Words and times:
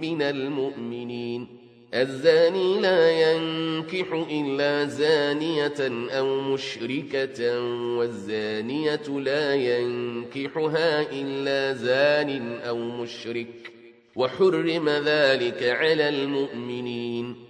من 0.00 0.22
المؤمنين. 0.22 1.46
الزاني 1.94 2.80
لا 2.80 3.32
ينكح 3.32 4.26
إلا 4.30 4.84
زانية 4.84 6.08
أو 6.10 6.40
مشركة 6.40 7.60
والزانية 7.98 9.08
لا 9.08 9.54
ينكحها 9.54 11.12
إلا 11.12 11.72
زان 11.72 12.58
أو 12.60 12.78
مشرك. 12.78 13.72
وحرم 14.16 14.88
ذلك 14.88 15.62
على 15.62 16.08
المؤمنين. 16.08 17.49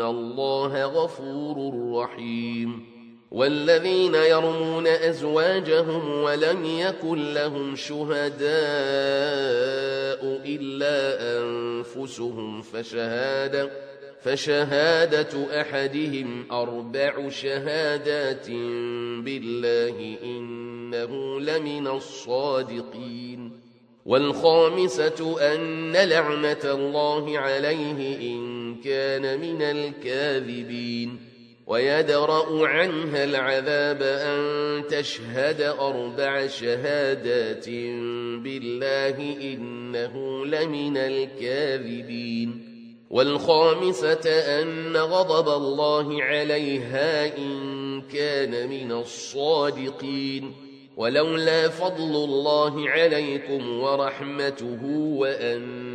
الله 0.00 0.84
غفور 0.84 1.72
رحيم 1.94 2.98
والذين 3.30 4.14
يرمون 4.14 4.86
أزواجهم 4.86 6.22
ولم 6.22 6.64
يكن 6.64 7.34
لهم 7.34 7.76
شهداء 7.76 8.48
إلا 10.44 11.20
أنفسهم 11.38 12.62
فشهادة 12.62 13.70
فشهادة 14.22 15.60
أحدهم 15.60 16.46
أربع 16.52 17.28
شهادات 17.28 18.50
بالله 19.24 20.16
إنه 20.22 21.40
لمن 21.40 21.86
الصادقين 21.86 23.52
والخامسة 24.06 25.36
أن 25.54 25.92
لعنة 25.92 26.64
الله 26.64 27.38
عليه 27.38 28.18
إن 28.34 28.57
كان 28.84 29.40
من 29.40 29.62
الكاذبين 29.62 31.18
ويدرأ 31.66 32.66
عنها 32.66 33.24
العذاب 33.24 34.02
أن 34.02 34.82
تشهد 34.86 35.60
أربع 35.60 36.46
شهادات 36.46 37.68
بالله 38.44 39.36
إنه 39.42 40.46
لمن 40.46 40.96
الكاذبين 40.96 42.68
والخامسة 43.10 44.30
أن 44.30 44.96
غضب 44.96 45.48
الله 45.48 46.22
عليها 46.22 47.38
إن 47.38 48.02
كان 48.02 48.68
من 48.68 48.92
الصادقين 48.92 50.54
ولولا 50.96 51.68
فضل 51.68 52.24
الله 52.24 52.88
عليكم 52.88 53.80
ورحمته 53.80 54.84
وأن 54.94 55.87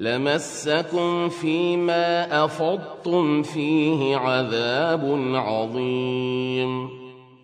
لمسكم 0.00 1.28
فيما 1.28 2.44
أفضتم 2.44 3.42
فيه 3.42 4.16
عذاب 4.16 5.32
عظيم. 5.34 6.88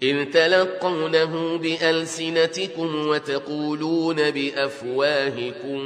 إذ 0.03 0.25
تلقونه 0.25 1.59
بألسنتكم 1.59 3.07
وتقولون 3.09 4.31
بأفواهكم 4.31 5.81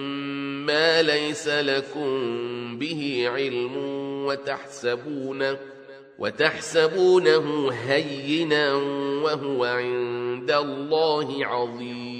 ما 0.67 1.03
ليس 1.03 1.49
لكم 1.49 2.09
به 2.79 3.29
علم 3.35 3.77
وتحسبونه 4.27 5.59
وتحسبونه 6.19 7.71
هينا 7.87 8.75
وهو 9.25 9.65
عند 9.65 10.51
الله 10.51 11.47
عظيم. 11.47 12.20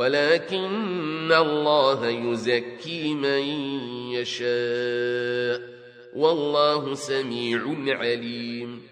ولكن 0.00 1.32
الله 1.32 2.08
يزكي 2.08 3.14
من 3.14 3.42
يشاء 4.12 5.60
والله 6.16 6.94
سميع 6.94 7.60
عليم 7.98 8.82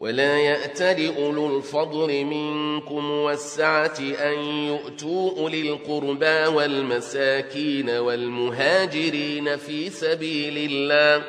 ولا 0.00 0.38
يأتل 0.38 1.14
أولو 1.16 1.56
الفضل 1.56 2.24
منكم 2.24 3.10
والسعة 3.10 3.98
أن 4.00 4.38
يؤتوا 4.38 5.38
أولي 5.38 5.60
القربى 5.72 6.46
والمساكين 6.56 7.90
والمهاجرين 7.90 9.56
في 9.56 9.90
سبيل 9.90 10.70
الله 10.72 11.24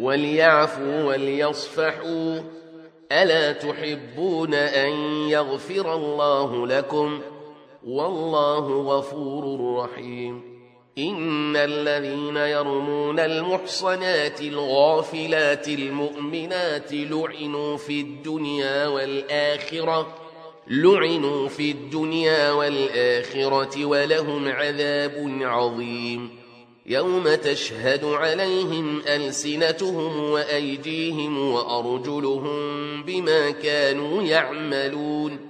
وليعفوا 0.00 1.04
وليصفحوا 1.04 2.40
ألا 3.12 3.52
تحبون 3.52 4.54
أن 4.54 4.92
يغفر 5.28 5.94
الله 5.94 6.66
لكم 6.66 7.20
والله 7.86 8.96
غفور 8.96 9.74
رحيم. 9.76 10.60
إن 10.98 11.56
الذين 11.56 12.36
يرمون 12.36 13.20
المحصنات 13.20 14.40
الغافلات 14.40 15.68
المؤمنات 15.68 16.92
لعنوا 16.92 17.76
في 17.76 18.00
الدنيا 18.00 18.86
والآخرة 18.86 20.14
لعنوا 20.68 21.48
في 21.48 21.70
الدنيا 21.70 22.52
والآخرة 22.52 23.84
ولهم 23.84 24.48
عذاب 24.48 25.38
عظيم. 25.40 26.30
يوم 26.86 27.34
تشهد 27.34 28.04
عليهم 28.04 29.02
ألسنتهم 29.06 30.30
وأيديهم 30.30 31.52
وأرجلهم 31.52 33.02
بما 33.02 33.50
كانوا 33.50 34.22
يعملون. 34.22 35.49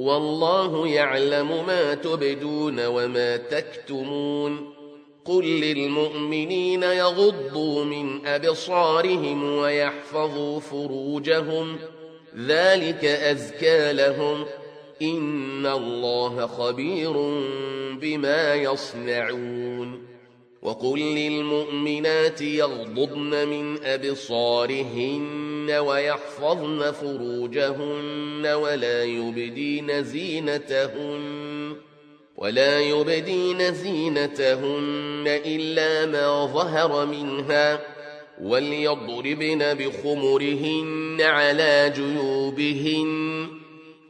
والله 0.00 0.88
يعلم 0.88 1.66
ما 1.66 1.94
تبدون 1.94 2.86
وما 2.86 3.36
تكتمون. 3.36 4.74
قل 5.24 5.44
للمؤمنين 5.44 6.82
يغضوا 6.82 7.84
من 7.84 8.26
أبصارهم 8.26 9.58
ويحفظوا 9.58 10.60
فروجهم. 10.60 11.76
ذلك 12.46 13.04
أزكى 13.04 13.92
لهم. 13.92 14.44
إن 15.02 15.66
الله 15.66 16.46
خبير 16.46 17.12
بما 18.00 18.54
يصنعون. 18.54 20.06
وقل 20.62 20.98
للمؤمنات 20.98 22.42
يغضضن 22.42 23.48
من 23.48 23.84
أبصارهن. 23.84 25.59
ويحفظن 25.70 26.92
فروجهن 26.92 28.46
ولا 28.46 29.04
يبدين 29.04 30.04
زينتهن 30.04 31.76
ولا 32.36 32.80
يبدين 32.80 33.74
زينتهن 33.74 35.24
إلا 35.26 36.06
ما 36.06 36.46
ظهر 36.46 37.06
منها 37.06 37.80
وليضربن 38.42 39.74
بخمرهن 39.74 41.16
على 41.20 41.92
جيوبهن 41.96 43.59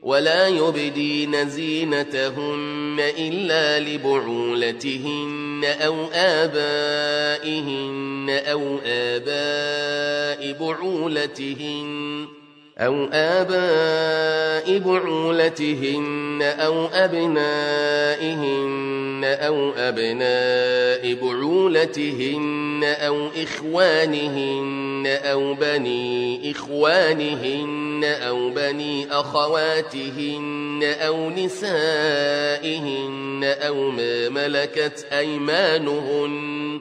ولا 0.02 0.48
يبدين 0.48 1.48
زينتهن 1.48 2.96
إلا 3.18 3.80
لبعولتهن 3.80 5.64
أو 5.64 6.06
آبائهن 6.14 7.60
أو 8.30 8.78
آباء 8.84 10.52
بعولتهن. 10.60 12.39
أو 12.80 13.08
آباء 13.12 14.78
بعولتهن 14.78 16.42
أو 16.42 16.86
أبنائهن 16.86 18.40
أو 19.24 19.72
أبناء 19.76 21.14
بعولتهن 21.14 22.84
أو 22.84 23.28
إخوانهن 23.42 25.06
أو 25.06 25.54
بني 25.54 26.50
إخوانهن 26.50 28.04
أو 28.04 28.50
بني 28.50 29.12
أخواتهن 29.12 30.94
أو 31.00 31.30
نسائهن 31.30 33.00
أو 33.44 33.90
ما 33.90 34.28
ملكت 34.28 35.06
أيمانهن 35.12 36.80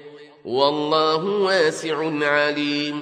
والله 0.45 1.25
واسع 1.25 2.25
عليم. 2.25 3.01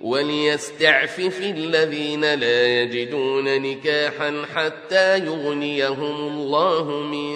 وليستعفف 0.00 1.40
الذين 1.40 2.34
لا 2.34 2.82
يجدون 2.82 3.62
نكاحا 3.62 4.42
حتى 4.54 5.18
يغنيهم 5.18 6.28
الله 6.28 6.84
من 6.90 7.34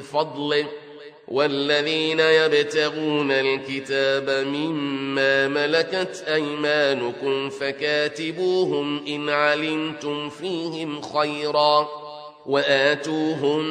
فضله. 0.00 0.66
والذين 1.28 2.20
يبتغون 2.20 3.30
الكتاب 3.30 4.46
مما 4.46 5.48
ملكت 5.48 6.24
أيمانكم 6.28 7.50
فكاتبوهم 7.50 9.06
إن 9.06 9.28
علمتم 9.28 10.30
فيهم 10.30 11.02
خيرا. 11.02 11.88
وآتوهم 12.46 13.64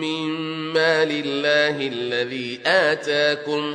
مما 0.00 1.04
لله 1.04 1.88
الذي 1.88 2.60
آتاكم 2.66 3.74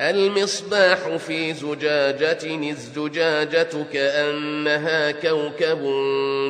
المصباح 0.00 1.16
في 1.16 1.54
زجاجة 1.54 2.70
الزجاجة 2.70 3.86
كأنها 3.92 5.10
كوكب 5.10 5.82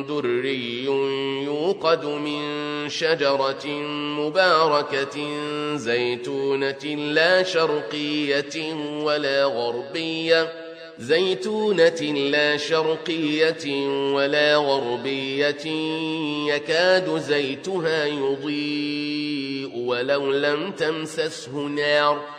دري 0.07 0.85
يوقد 1.43 2.05
من 2.05 2.39
شجرة 2.89 3.67
مباركة 4.19 5.17
زيتونة 5.75 6.85
لا 7.13 7.43
شرقية 7.43 8.73
ولا 9.03 9.45
غربية 9.45 10.53
زيتونة 10.99 12.01
لا 12.31 12.57
شرقية 12.57 13.87
ولا 14.13 14.55
غربية 14.55 15.65
يكاد 16.47 17.17
زيتها 17.17 18.05
يضيء 18.05 19.71
ولو 19.75 20.31
لم 20.31 20.71
تمسسه 20.71 21.51
نار. 21.51 22.38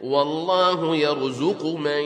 والله 0.00 0.96
يرزق 0.96 1.66
من 1.66 2.02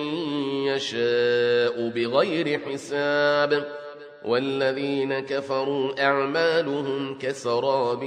يشاء 0.66 1.88
بغير 1.88 2.60
حساب. 2.60 3.84
والذين 4.24 5.20
كفروا 5.20 6.04
أعمالهم 6.04 7.18
كسراب 7.18 8.00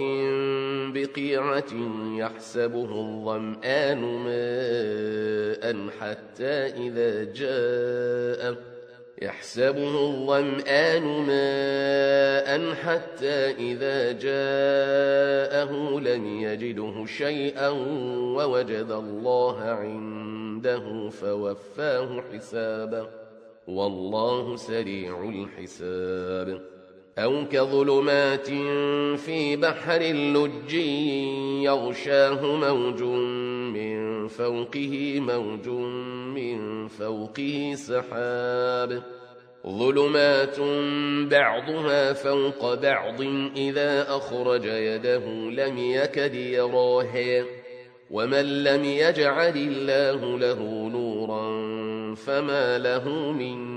بقيعة 0.94 1.74
يحسبه 2.18 2.84
الظمآن 2.84 4.02
ماء 4.02 5.90
حتى 6.00 6.54
إذا 6.88 7.24
جاء 7.24 8.77
يحسبه 9.22 10.06
الظمآن 10.06 11.04
ماء 11.04 12.74
حتى 12.74 13.52
إذا 13.52 14.12
جاءه 14.12 16.00
لم 16.00 16.42
يجده 16.42 17.06
شيئا 17.06 17.70
ووجد 18.38 18.92
الله 18.92 19.60
عنده 19.60 21.10
فوفاه 21.10 22.24
حسابا 22.34 23.10
والله 23.68 24.56
سريع 24.56 25.30
الحساب. 25.30 26.62
أو 27.18 27.46
كظلمات 27.52 28.48
في 29.20 29.56
بحر 29.56 30.02
اللج 30.02 30.74
يغشاه 31.64 32.46
موج 32.46 33.02
فوقه 34.28 35.20
موج 35.20 35.68
من 36.38 36.88
فوقه 36.88 37.74
سحاب 37.76 39.04
ظلمات 39.68 40.60
بعضها 41.32 42.14
فوق 42.14 42.74
بعض 42.74 43.22
إذا 43.58 44.02
أخرج 44.10 44.66
يده 44.66 45.26
لم 45.52 45.78
يكد 45.78 46.34
يراها 46.34 47.46
ومن 48.12 48.64
لم 48.64 48.84
يجعل 48.84 49.58
الله 49.58 50.38
له 50.40 50.90
نورا 50.90 51.48
فما 52.16 52.78
له 52.78 53.32
من 53.32 53.77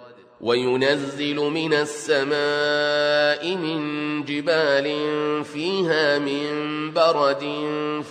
وينزل 0.41 1.35
من 1.35 1.73
السماء 1.73 3.55
من 3.55 3.81
جبال 4.23 4.87
فيها 5.43 6.19
من 6.19 6.47
برد 6.93 7.43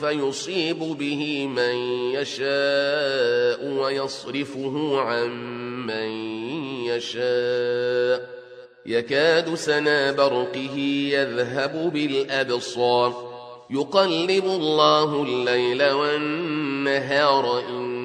فيصيب 0.01 0.79
به 0.79 1.47
من 1.47 1.75
يشاء 2.15 3.65
ويصرفه 3.65 5.01
عن 5.01 5.31
من 5.87 6.11
يشاء. 6.87 8.41
يكاد 8.87 9.55
سنا 9.55 10.13
برقه 10.13 10.79
يذهب 11.13 11.93
بالأبصار. 11.93 13.31
يقلب 13.71 14.45
الله 14.45 15.23
الليل 15.23 15.91
والنهار 15.91 17.63
إن 17.69 17.90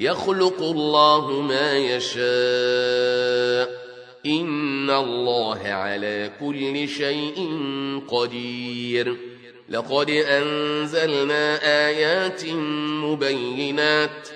يخلق 0.00 0.62
الله 0.62 1.30
ما 1.30 1.78
يشاء. 1.78 3.80
إن 4.26 4.90
الله 4.90 5.58
على 5.58 6.30
كل 6.40 6.88
شيء 6.88 7.48
قدير. 8.08 9.16
لقد 9.68 10.10
أنزلنا 10.10 11.58
آيات 11.88 12.44
مبينات. 13.04 14.28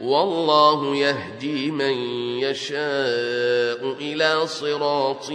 والله 0.00 0.96
يهدي 0.96 1.70
من 1.70 1.96
يشاء 2.38 3.96
إلى 4.00 4.46
صراط 4.46 5.30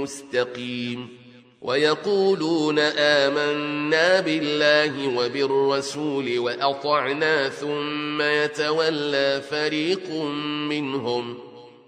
مستقيم. 0.00 1.21
ويقولون 1.62 2.78
آمنا 2.78 4.20
بالله 4.20 5.16
وبالرسول 5.16 6.38
وأطعنا 6.38 7.48
ثم 7.48 8.22
يتولى 8.22 9.42
فريق 9.50 10.10
منهم 10.68 11.38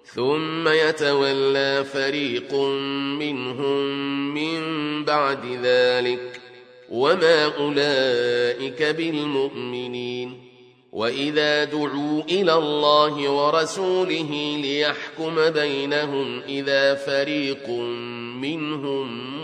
ثم 0.05 0.69
يتولى 0.69 1.85
فريق 1.93 2.55
منهم 3.19 3.85
من 4.35 4.61
بعد 5.05 5.59
ذلك 5.63 6.41
وما 6.91 7.45
أولئك 7.45 8.83
بالمؤمنين 8.83 10.45
وإذا 10.93 11.65
دعوا 11.65 12.23
إلى 12.23 12.55
الله 12.55 13.31
ورسوله 13.31 14.59
ليحكم 14.63 15.51
بينهم 15.51 16.43
إذا 16.49 16.95
فريق 16.95 17.69
منهم 18.41 19.44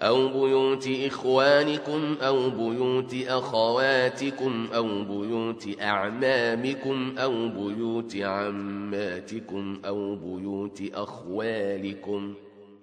أو 0.00 0.28
بيوت 0.28 0.88
إخوانكم 1.06 2.16
أو 2.22 2.50
بيوت 2.50 3.14
أخواتكم 3.28 4.68
أو 4.74 5.04
بيوت 5.04 5.68
أعمامكم 5.82 7.14
أو 7.18 7.48
بيوت 7.48 8.16
عماتكم 8.16 9.80
أو 9.86 10.16
بيوت 10.16 10.82
أخوالكم 10.94 12.34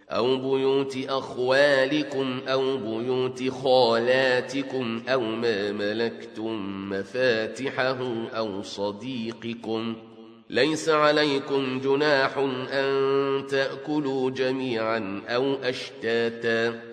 أو 0.09 0.37
بيوت 0.37 0.97
أخوالكم 1.09 2.39
أو 2.47 2.77
بيوت 2.77 3.49
خالاتكم 3.49 5.01
أو 5.09 5.21
ما 5.21 5.71
ملكتم 5.71 6.89
مفاتحه 6.89 7.97
أو 8.37 8.61
صديقكم 8.61 9.95
ليس 10.49 10.89
عليكم 10.89 11.79
جناح 11.79 12.37
أن 12.73 13.47
تأكلوا 13.49 14.29
جميعا 14.29 15.21
أو 15.27 15.53
أشتاتا 15.53 16.92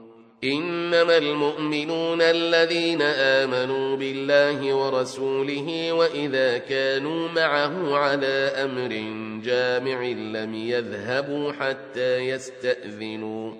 إنما 0.43 1.17
المؤمنون 1.17 2.21
الذين 2.21 3.01
آمنوا 3.01 3.95
بالله 3.95 4.73
ورسوله 4.73 5.91
وإذا 5.91 6.57
كانوا 6.57 7.27
معه 7.27 7.95
على 7.95 8.51
أمر 8.55 8.89
جامع 9.45 10.03
لم 10.05 10.55
يذهبوا 10.55 11.51
حتى 11.51 12.17
يستأذنوا. 12.17 13.53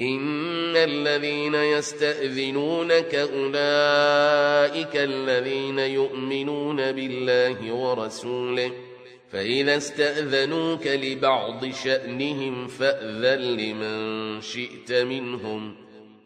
إن 0.00 0.76
الذين 0.76 1.54
يستأذنونك 1.54 3.14
أولئك 3.14 4.96
الذين 4.96 5.78
يؤمنون 5.78 6.76
بالله 6.76 7.72
ورسوله. 7.72 8.72
فإذا 9.32 9.76
استأذنوك 9.76 10.86
لبعض 10.86 11.70
شأنهم 11.84 12.66
فأذن 12.66 13.56
لمن 13.56 14.40
شئت 14.40 14.92
منهم 14.92 15.74
ۖ. 15.80 15.83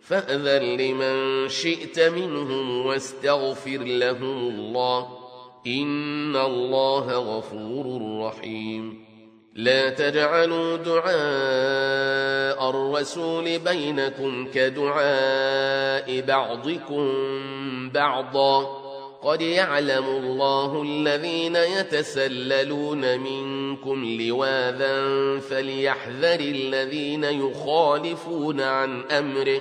فأذن 0.08 0.76
لمن 0.76 1.48
شئت 1.48 2.00
منهم 2.00 2.86
واستغفر 2.86 3.78
لهم 3.78 4.48
الله. 4.48 5.08
إن 5.66 6.36
الله 6.36 7.12
غفور 7.12 8.18
رحيم. 8.26 9.04
لا 9.54 9.90
تجعلوا 9.90 10.76
دعاء 10.76 12.70
الرسول 12.70 13.58
بينكم 13.58 14.48
كدعاء 14.54 16.20
بعضكم 16.20 17.08
بعضا. 17.90 18.88
قد 19.22 19.40
يعلم 19.40 20.04
الله 20.04 20.82
الذين 20.82 21.56
يتسللون 21.56 23.20
منكم 23.20 24.04
لواذا 24.20 25.02
فليحذر 25.38 26.40
الذين 26.40 27.24
يخالفون 27.24 28.60
عن 28.60 29.02
أمره. 29.02 29.60